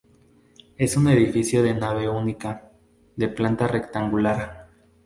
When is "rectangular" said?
3.67-4.67